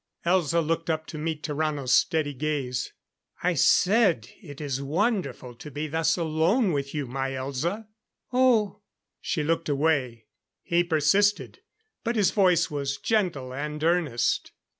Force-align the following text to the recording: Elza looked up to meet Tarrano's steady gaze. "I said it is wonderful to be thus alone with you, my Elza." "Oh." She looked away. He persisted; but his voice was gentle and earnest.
Elza 0.25 0.65
looked 0.65 0.89
up 0.89 1.05
to 1.05 1.19
meet 1.19 1.43
Tarrano's 1.43 1.91
steady 1.93 2.33
gaze. 2.33 2.91
"I 3.43 3.53
said 3.53 4.29
it 4.41 4.59
is 4.59 4.81
wonderful 4.81 5.53
to 5.53 5.69
be 5.69 5.85
thus 5.85 6.17
alone 6.17 6.71
with 6.73 6.95
you, 6.95 7.05
my 7.05 7.33
Elza." 7.33 7.85
"Oh." 8.33 8.81
She 9.21 9.43
looked 9.43 9.69
away. 9.69 10.25
He 10.63 10.83
persisted; 10.83 11.59
but 12.03 12.15
his 12.15 12.31
voice 12.31 12.71
was 12.71 12.97
gentle 12.97 13.53
and 13.53 13.83
earnest. 13.83 14.53